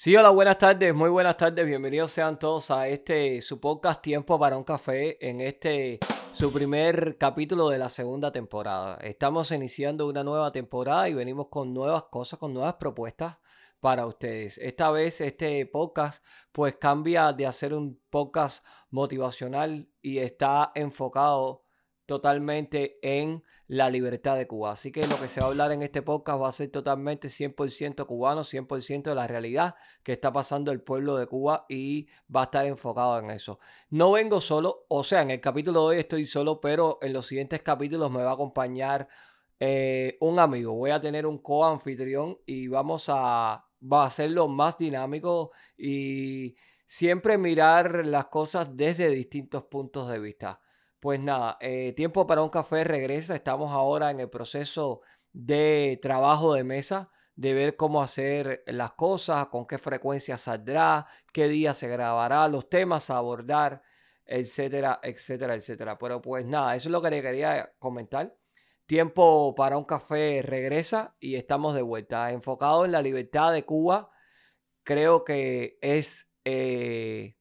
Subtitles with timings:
[0.00, 4.38] Sí, hola, buenas tardes, muy buenas tardes, bienvenidos sean todos a este su podcast Tiempo
[4.38, 5.98] para un café en este
[6.30, 8.98] su primer capítulo de la segunda temporada.
[8.98, 13.38] Estamos iniciando una nueva temporada y venimos con nuevas cosas, con nuevas propuestas
[13.80, 14.56] para ustedes.
[14.58, 21.64] Esta vez este podcast pues cambia de hacer un podcast motivacional y está enfocado
[22.08, 24.72] totalmente en la libertad de Cuba.
[24.72, 27.28] Así que lo que se va a hablar en este podcast va a ser totalmente
[27.28, 32.40] 100% cubano, 100% de la realidad que está pasando el pueblo de Cuba y va
[32.40, 33.60] a estar enfocado en eso.
[33.90, 37.26] No vengo solo, o sea, en el capítulo de hoy estoy solo, pero en los
[37.26, 39.06] siguientes capítulos me va a acompañar
[39.60, 40.72] eh, un amigo.
[40.72, 46.56] Voy a tener un co-anfitrión y vamos a, va a hacerlo más dinámico y
[46.86, 50.58] siempre mirar las cosas desde distintos puntos de vista.
[51.00, 53.34] Pues nada, eh, Tiempo para un café regresa.
[53.36, 59.46] Estamos ahora en el proceso de trabajo de mesa, de ver cómo hacer las cosas,
[59.48, 63.82] con qué frecuencia saldrá, qué día se grabará, los temas a abordar,
[64.24, 65.98] etcétera, etcétera, etcétera.
[65.98, 68.34] Pero pues nada, eso es lo que le quería comentar.
[68.86, 72.32] Tiempo para un café regresa y estamos de vuelta.
[72.32, 74.10] Enfocado en la libertad de Cuba,
[74.82, 77.37] creo que es eh,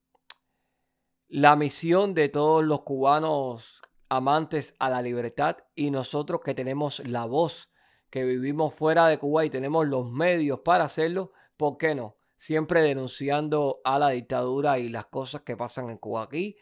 [1.30, 7.26] la misión de todos los cubanos amantes a la libertad y nosotros que tenemos la
[7.26, 7.70] voz,
[8.10, 12.16] que vivimos fuera de Cuba y tenemos los medios para hacerlo, ¿por qué no?
[12.38, 16.24] Siempre denunciando a la dictadura y las cosas que pasan en Cuba.
[16.24, 16.56] Aquí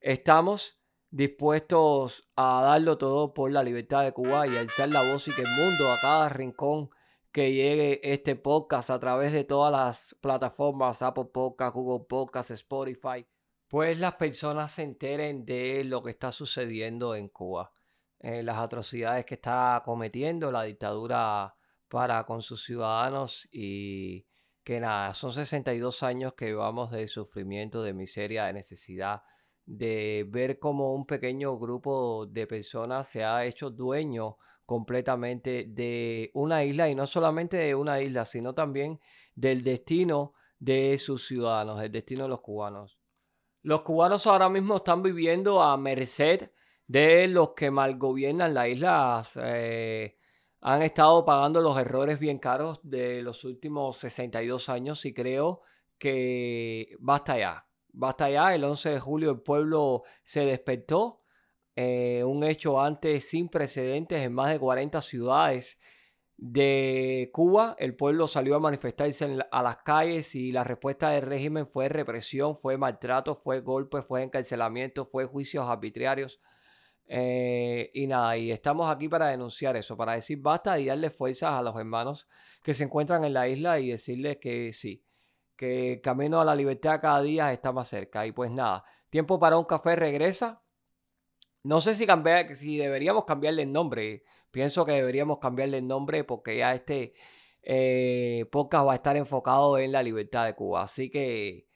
[0.00, 0.78] estamos
[1.10, 5.42] dispuestos a darlo todo por la libertad de Cuba y alzar la voz y que
[5.42, 6.90] el mundo, a cada rincón
[7.30, 13.26] que llegue este podcast a través de todas las plataformas, Apple Podcast, Google Podcast, Spotify,
[13.72, 17.72] pues las personas se enteren de lo que está sucediendo en Cuba,
[18.20, 21.54] eh, las atrocidades que está cometiendo la dictadura
[21.88, 24.26] para con sus ciudadanos y
[24.62, 29.22] que nada, son 62 años que vamos de sufrimiento, de miseria, de necesidad,
[29.64, 36.62] de ver cómo un pequeño grupo de personas se ha hecho dueño completamente de una
[36.62, 39.00] isla y no solamente de una isla, sino también
[39.34, 43.01] del destino de sus ciudadanos, el destino de los cubanos.
[43.62, 46.50] Los cubanos ahora mismo están viviendo a merced
[46.88, 49.22] de los que mal gobiernan la isla.
[49.36, 50.18] Eh,
[50.60, 55.62] han estado pagando los errores bien caros de los últimos 62 años y creo
[55.96, 57.66] que basta ya.
[57.92, 58.52] Basta ya.
[58.52, 61.22] El 11 de julio el pueblo se despertó.
[61.76, 65.78] Eh, un hecho antes sin precedentes en más de 40 ciudades
[66.44, 71.68] de Cuba, el pueblo salió a manifestarse a las calles y la respuesta del régimen
[71.68, 76.40] fue represión, fue maltrato, fue golpe, fue encarcelamiento, fue juicios arbitrarios.
[77.06, 81.52] Eh, y nada, y estamos aquí para denunciar eso, para decir basta y darle fuerzas
[81.52, 82.26] a los hermanos
[82.64, 85.04] que se encuentran en la isla y decirles que sí,
[85.54, 88.26] que el camino a la libertad cada día está más cerca.
[88.26, 90.60] Y pues nada, tiempo para un café regresa.
[91.62, 94.24] No sé si, cambiar, si deberíamos cambiarle el nombre.
[94.52, 97.14] Pienso que deberíamos cambiarle el nombre porque ya este
[97.62, 100.82] eh, podcast va a estar enfocado en la libertad de Cuba.
[100.82, 101.66] Así que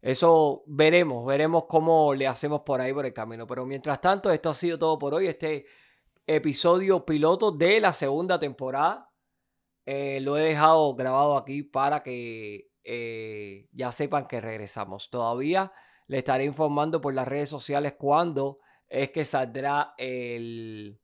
[0.00, 3.46] eso veremos, veremos cómo le hacemos por ahí por el camino.
[3.46, 5.26] Pero mientras tanto, esto ha sido todo por hoy.
[5.26, 5.66] Este
[6.26, 9.10] episodio piloto de la segunda temporada.
[9.84, 15.10] Eh, lo he dejado grabado aquí para que eh, ya sepan que regresamos.
[15.10, 15.72] Todavía
[16.06, 21.00] le estaré informando por las redes sociales cuándo es que saldrá el,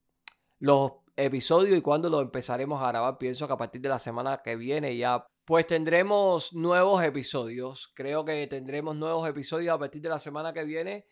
[0.58, 3.18] los episodio y cuando lo empezaremos a grabar.
[3.18, 7.92] Pienso que a partir de la semana que viene ya pues tendremos nuevos episodios.
[7.94, 11.06] Creo que tendremos nuevos episodios a partir de la semana que viene.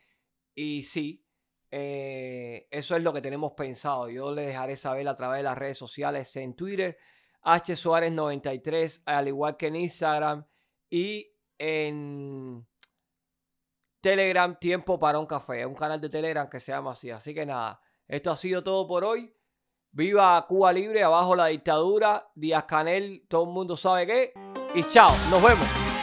[0.56, 1.25] Y sí,
[1.70, 4.10] eh, eso es lo que tenemos pensado.
[4.10, 6.98] Yo les dejaré saber a través de las redes sociales en Twitter,
[7.42, 10.44] H Suárez 93, al igual que en Instagram
[10.91, 12.66] y en
[14.00, 15.65] Telegram, Tiempo para un Café.
[15.65, 17.10] Un canal de Telegram que se llama así.
[17.10, 19.33] Así que nada, esto ha sido todo por hoy.
[19.97, 24.33] Viva Cuba Libre, abajo la dictadura, Díaz Canel, todo el mundo sabe qué.
[24.75, 25.94] Y chao, nos vemos.